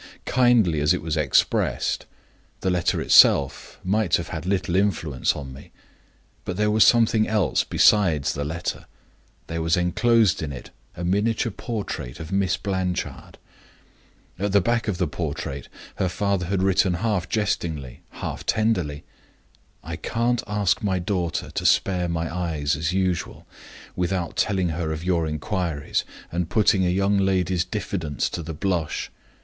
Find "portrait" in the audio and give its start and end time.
11.51-12.19, 15.07-15.67